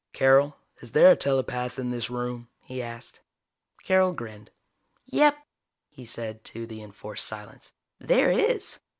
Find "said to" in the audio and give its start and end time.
6.05-6.65